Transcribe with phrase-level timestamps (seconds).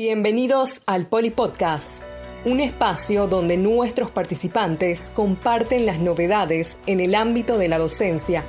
[0.00, 2.04] Bienvenidos al Polipodcast,
[2.44, 8.44] un espacio donde nuestros participantes comparten las novedades en el ámbito de la docencia,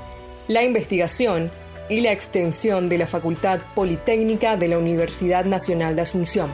[0.47, 1.49] la investigación
[1.89, 6.51] y la extensión de la Facultad Politécnica de la Universidad Nacional de Asunción.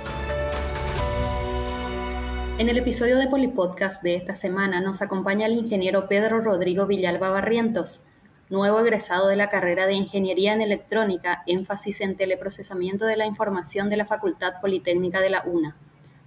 [2.57, 7.31] En el episodio de Polipodcast de esta semana nos acompaña el ingeniero Pedro Rodrigo Villalba
[7.31, 8.01] Barrientos,
[8.49, 13.89] nuevo egresado de la carrera de Ingeniería en Electrónica, énfasis en teleprocesamiento de la información
[13.89, 15.75] de la Facultad Politécnica de la UNA.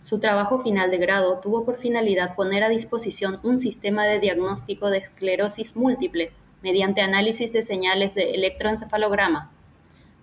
[0.03, 4.91] Su trabajo final de grado tuvo por finalidad poner a disposición un sistema de diagnóstico
[4.91, 9.51] de esclerosis múltiple mediante análisis de señales de electroencefalograma.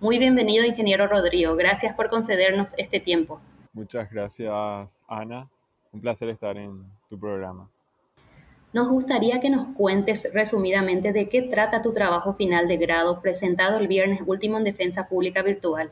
[0.00, 1.56] Muy bienvenido, ingeniero Rodrigo.
[1.56, 3.40] Gracias por concedernos este tiempo.
[3.72, 5.48] Muchas gracias, Ana.
[5.92, 7.70] Un placer estar en tu programa.
[8.76, 13.78] Nos gustaría que nos cuentes resumidamente de qué trata tu trabajo final de grado presentado
[13.78, 15.90] el viernes último en Defensa Pública Virtual.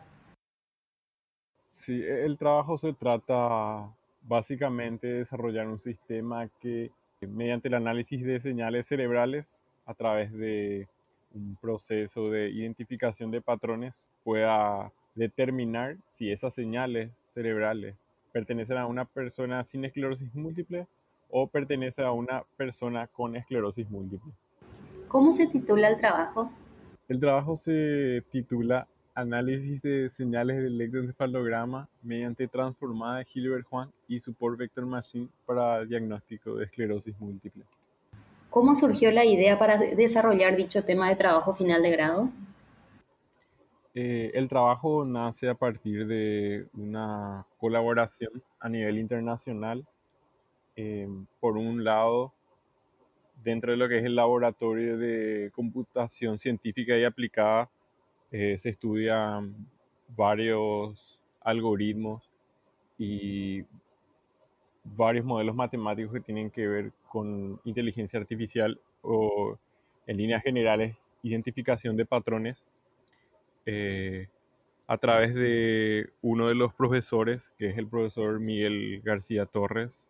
[1.70, 6.91] Sí, el trabajo se trata básicamente de desarrollar un sistema que
[7.22, 10.87] mediante el análisis de señales cerebrales a través de
[11.33, 13.94] un proceso de identificación de patrones
[14.25, 17.97] pueda determinar si esas señales cerebrales
[18.31, 20.87] pertenecen a una persona sin esclerosis múltiple
[21.30, 24.33] o pertenece a una persona con esclerosis múltiple.
[25.08, 26.50] ¿Cómo se titula el trabajo?
[27.08, 34.58] El trabajo se titula Análisis de señales de electroencefalograma mediante transformada de Hilbert-Juan y Support
[34.58, 37.64] Vector Machine para diagnóstico de esclerosis múltiple.
[38.50, 42.31] ¿Cómo surgió la idea para desarrollar dicho tema de trabajo final de grado?
[43.94, 49.86] Eh, el trabajo nace a partir de una colaboración a nivel internacional
[50.77, 51.08] eh,
[51.41, 52.33] por un lado,
[53.42, 57.70] dentro de lo que es el laboratorio de computación científica y aplicada,
[58.31, 59.55] eh, se estudian
[60.08, 62.28] varios algoritmos
[62.98, 63.64] y
[64.84, 69.59] varios modelos matemáticos que tienen que ver con inteligencia artificial o
[70.06, 72.62] en líneas generales identificación de patrones
[73.66, 74.28] eh,
[74.87, 80.06] a través de uno de los profesores, que es el profesor Miguel García Torres,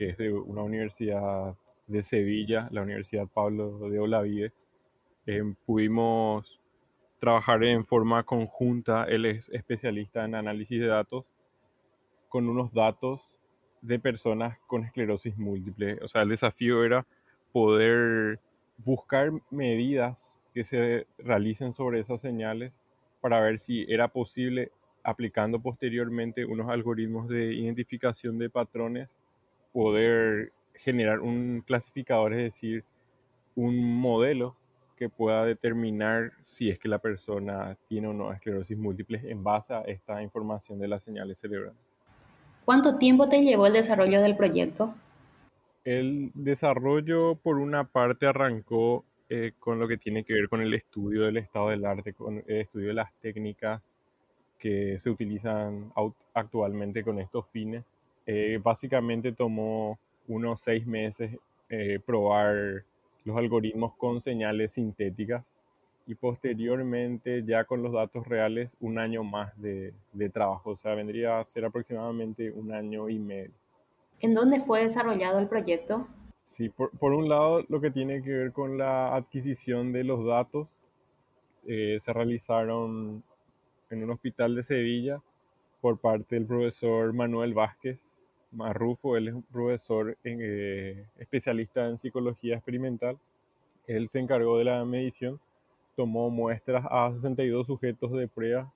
[0.00, 1.54] que es de una universidad
[1.86, 4.50] de Sevilla, la Universidad Pablo de Olavide,
[5.26, 6.58] eh, pudimos
[7.18, 11.26] trabajar en forma conjunta, él es especialista en análisis de datos,
[12.30, 13.20] con unos datos
[13.82, 15.98] de personas con esclerosis múltiple.
[16.02, 17.04] O sea, el desafío era
[17.52, 18.40] poder
[18.78, 22.72] buscar medidas que se realicen sobre esas señales
[23.20, 24.72] para ver si era posible,
[25.02, 29.10] aplicando posteriormente unos algoritmos de identificación de patrones,
[29.72, 32.84] poder generar un clasificador, es decir,
[33.54, 34.56] un modelo
[34.96, 39.72] que pueda determinar si es que la persona tiene o no esclerosis múltiple en base
[39.72, 41.78] a esta información de las señales cerebrales.
[42.64, 44.94] ¿Cuánto tiempo te llevó el desarrollo del proyecto?
[45.84, 50.74] El desarrollo, por una parte, arrancó eh, con lo que tiene que ver con el
[50.74, 53.80] estudio del estado del arte, con el estudio de las técnicas
[54.58, 55.90] que se utilizan
[56.34, 57.84] actualmente con estos fines
[58.26, 59.98] eh, básicamente tomó
[60.28, 61.36] unos seis meses
[61.68, 62.84] eh, probar
[63.24, 65.44] los algoritmos con señales sintéticas
[66.06, 69.92] y posteriormente ya con los datos reales un año más de,
[70.32, 73.52] trabajo, o sea, vendría a ser aproximadamente un año y medio.
[74.20, 76.08] ¿En dónde fue desarrollado el proyecto?
[76.42, 80.66] Sí, por, un lado lo que tiene que ver con la adquisición de los datos,
[81.66, 83.22] eh, se realizaron
[83.90, 85.20] en un hospital de Sevilla
[85.80, 88.00] por parte del profesor Manuel Vázquez,
[88.52, 93.18] Marrufo, él es un profesor eh, especialista en psicología experimental.
[93.86, 95.40] Él se encargó de la medición,
[95.96, 98.72] tomó muestras a 62 sujetos de prueba,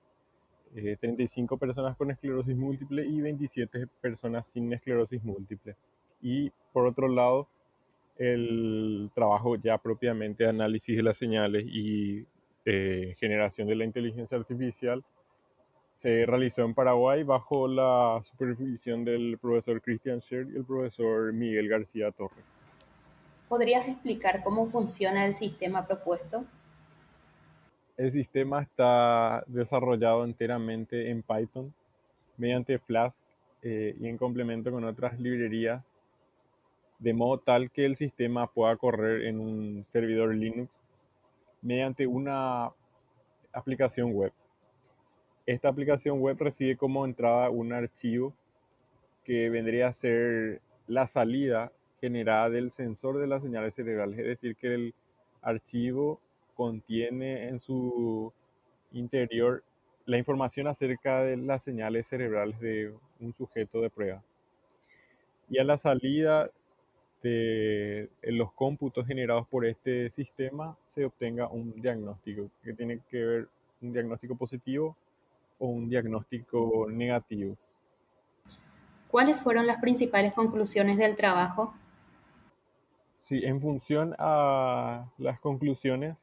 [0.73, 5.75] 35 eh, personas con esclerosis múltiple y 27 personas sin esclerosis múltiple.
[6.21, 7.47] Y por otro lado,
[8.17, 12.25] el trabajo ya propiamente análisis de las señales y
[12.65, 15.03] eh, generación de la inteligencia artificial
[16.01, 21.67] se realizó en Paraguay bajo la supervisión del profesor Christian Scher y el profesor Miguel
[21.67, 22.43] García Torres.
[23.49, 26.45] ¿Podrías explicar cómo funciona el sistema propuesto?
[27.97, 31.73] El sistema está desarrollado enteramente en Python
[32.37, 33.17] mediante Flask
[33.61, 35.83] eh, y en complemento con otras librerías,
[36.99, 40.69] de modo tal que el sistema pueda correr en un servidor Linux
[41.61, 42.69] mediante una
[43.53, 44.33] aplicación web.
[45.45, 48.33] Esta aplicación web recibe como entrada un archivo
[49.23, 51.71] que vendría a ser la salida
[52.01, 54.93] generada del sensor de las señales cerebrales, es decir, que el
[55.41, 56.19] archivo
[56.55, 58.33] contiene en su
[58.91, 59.63] interior
[60.05, 64.23] la información acerca de las señales cerebrales de un sujeto de prueba.
[65.49, 66.49] Y a la salida
[67.21, 73.47] de los cómputos generados por este sistema se obtenga un diagnóstico que tiene que ver
[73.81, 74.95] un diagnóstico positivo
[75.59, 77.55] o un diagnóstico negativo.
[79.09, 81.73] ¿Cuáles fueron las principales conclusiones del trabajo?
[83.19, 86.17] Sí, en función a las conclusiones,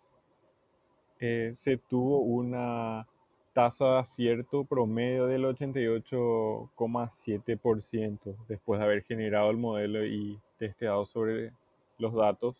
[1.20, 3.06] eh, se tuvo una
[3.52, 11.52] tasa de acierto promedio del 88,7% después de haber generado el modelo y testeado sobre
[11.99, 12.56] los datos,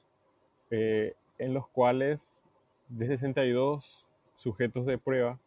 [0.71, 2.21] eh, en los cuales
[2.89, 4.05] de 62
[4.37, 5.39] sujetos de prueba,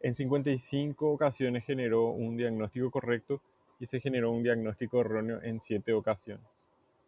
[0.00, 3.40] en 55 ocasiones generó un diagnóstico correcto
[3.78, 6.44] y se generó un diagnóstico erróneo en 7 ocasiones.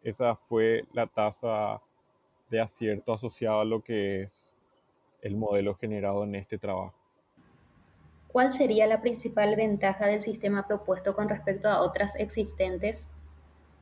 [0.03, 1.81] Esa fue la tasa
[2.49, 4.53] de acierto asociada a lo que es
[5.21, 6.93] el modelo generado en este trabajo.
[8.27, 13.07] ¿Cuál sería la principal ventaja del sistema propuesto con respecto a otras existentes?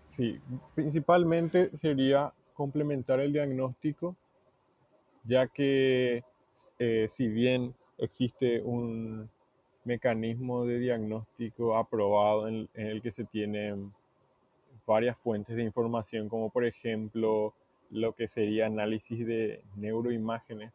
[0.08, 0.40] Sí,
[0.76, 4.16] principalmente sería complementar el diagnóstico,
[5.24, 6.24] ya que
[6.80, 9.30] eh, si bien existe un
[9.86, 13.94] mecanismo de diagnóstico aprobado en, en el que se tienen
[14.86, 17.54] varias fuentes de información, como por ejemplo
[17.90, 20.72] lo que sería análisis de neuroimágenes,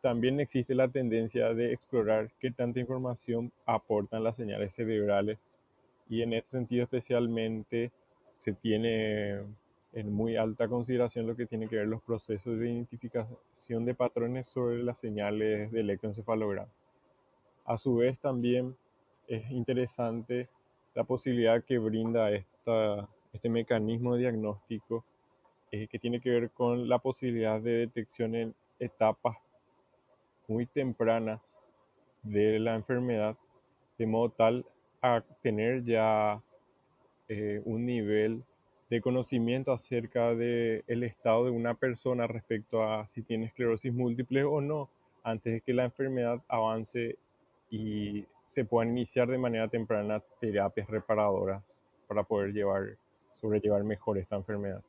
[0.00, 5.38] también existe la tendencia de explorar qué tanta información aportan las señales cerebrales
[6.08, 7.90] y en este sentido especialmente
[8.38, 9.40] se tiene
[9.92, 14.48] en muy alta consideración lo que tiene que ver los procesos de identificación de patrones
[14.48, 16.68] sobre las señales de electroencefalograma.
[17.64, 18.76] A su vez también
[19.26, 20.48] es interesante
[20.94, 25.04] la posibilidad que brinda esta, este mecanismo diagnóstico
[25.72, 29.36] eh, que tiene que ver con la posibilidad de detección en etapas
[30.48, 31.40] muy temprana
[32.24, 33.36] de la enfermedad,
[33.98, 34.66] de modo tal
[35.00, 36.42] a tener ya
[37.28, 38.42] eh, un nivel
[38.90, 44.42] de conocimiento acerca del el estado de una persona respecto a si tiene esclerosis múltiple
[44.42, 44.90] o no,
[45.22, 47.16] antes de que la enfermedad avance
[47.70, 51.62] y se puedan iniciar de manera temprana terapias reparadoras
[52.08, 52.96] para poder llevar,
[53.34, 54.82] sobrellevar mejor esta enfermedad.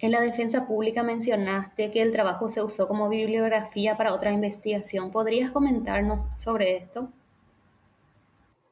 [0.00, 5.12] En la defensa pública mencionaste que el trabajo se usó como bibliografía para otra investigación.
[5.12, 7.12] ¿Podrías comentarnos sobre esto?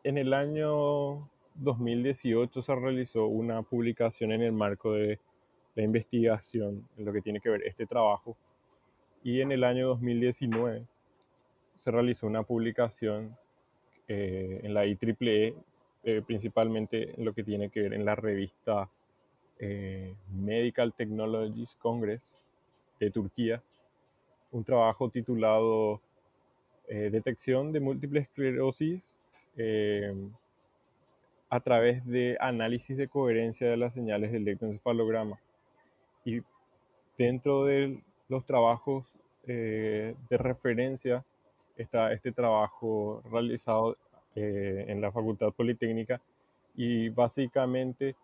[0.02, 5.18] En el año 2018 se realizó una publicación en el marco de
[5.74, 8.36] la investigación en lo que tiene que ver este trabajo
[9.22, 10.84] y en el año 2019
[11.76, 13.36] se realizó una publicación
[14.06, 15.54] eh, en la IEEE,
[16.04, 18.88] eh, principalmente en lo que tiene que ver en la revista
[19.58, 22.22] eh, Medical Technologies Congress
[23.00, 23.62] de Turquía,
[24.52, 26.00] un trabajo titulado
[26.88, 29.12] Detección de múltiple esclerosis
[31.50, 35.38] a través de análisis de coherencia de las señales del electroencefalograma.
[36.24, 36.40] Y
[37.16, 39.06] dentro de los trabajos
[39.46, 41.24] de referencia
[41.76, 43.96] está este trabajo realizado
[44.34, 46.20] en la Facultad Politécnica
[46.76, 48.14] y básicamente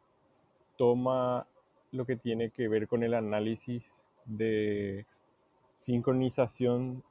[0.77, 1.47] toma
[1.93, 3.83] lo que tiene que ver con el análisis
[4.25, 5.07] de
[5.75, 7.03] sincronización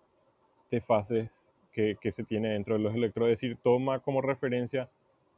[0.71, 1.29] de fases
[1.71, 4.89] que, se tiene dentro de los electrodos, es decir, toma como referencia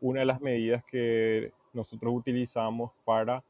[0.06, 3.44] una de las medidas que nosotros utilizamos para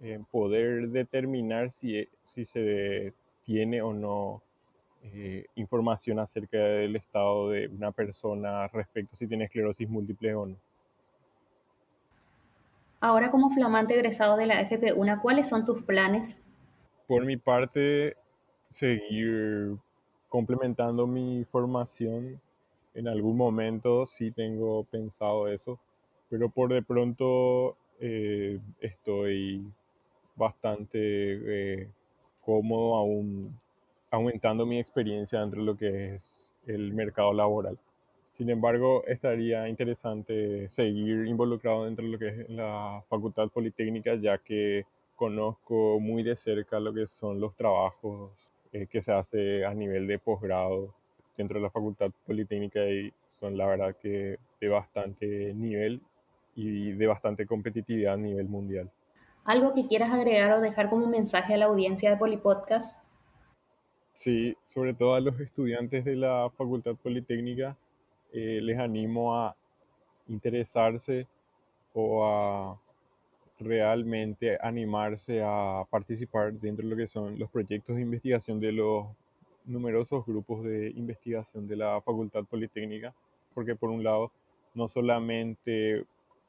[0.00, 3.12] eh, poder determinar si, si se
[3.44, 4.42] tiene o no
[5.02, 10.46] eh, información acerca del estado de una persona respecto a si tiene esclerosis múltiple o
[10.46, 10.56] no.
[13.00, 16.40] Ahora como flamante egresado de la FP1, ¿cuáles son tus planes?
[17.06, 18.16] Por mi parte,
[18.72, 19.76] seguir
[20.30, 22.40] complementando mi formación.
[22.94, 25.78] En algún momento sí tengo pensado eso,
[26.30, 29.64] pero por de pronto eh, estoy
[30.36, 31.88] bastante eh,
[32.44, 33.58] cómodo aún
[34.10, 36.22] aumentando mi experiencia dentro de lo que es
[36.66, 37.76] el mercado laboral.
[38.36, 44.38] Sin embargo, estaría interesante seguir involucrado dentro de lo que es la Facultad Politécnica, ya
[44.38, 44.86] que
[45.16, 48.30] conozco muy de cerca lo que son los trabajos
[48.72, 50.94] eh, que se hace a nivel de posgrado
[51.36, 56.00] dentro de la Facultad Politécnica y son la verdad que de bastante nivel
[56.54, 58.90] y de bastante competitividad a nivel mundial.
[59.44, 63.02] ¿Algo que quieras agregar o dejar como mensaje a la audiencia de Polipodcast?
[64.14, 67.76] Sí, sobre todo a los estudiantes de la Facultad Politécnica,
[68.32, 69.54] eh, les animo a
[70.28, 71.26] interesarse
[71.92, 72.80] o a
[73.60, 79.06] realmente animarse a participar dentro de lo que son los proyectos de investigación de los
[79.64, 83.14] numerosos grupos de investigación de la Facultad Politécnica,
[83.54, 84.30] porque por un lado
[84.74, 86.04] no solamente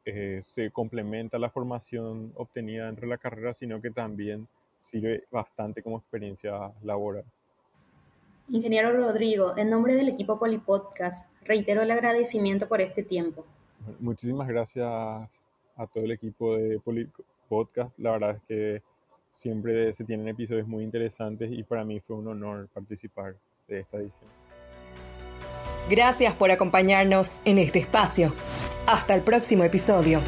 [0.06, 4.48] eh, se complementa la formación obtenida dentro de la carrera, sino que también
[4.82, 7.24] sirve bastante como experiencia laboral.
[8.50, 13.46] Ingeniero Rodrigo, en nombre del equipo Polipodcast, reitero el agradecimiento por este tiempo.
[14.00, 17.98] Muchísimas gracias a todo el equipo de Polipodcast.
[17.98, 18.95] La verdad es que
[19.38, 23.36] siempre se tienen episodios muy interesantes y para mí fue un honor participar
[23.68, 24.30] de esta edición.
[25.90, 28.34] Gracias por acompañarnos en este espacio.
[28.88, 30.22] Hasta el próximo episodio.